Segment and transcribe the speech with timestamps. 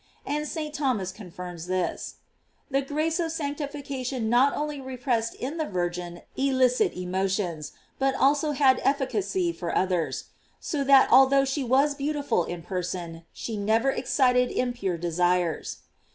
[0.25, 0.73] f And St.
[0.73, 2.15] Thomas confirms this:
[2.71, 8.81] The grace of sanctification not only repressed in the Virgin illicit emotions, but also had
[8.83, 10.23] efficacy for others;
[10.59, 15.83] so that although she was beautiful in person, she never excited impure desires.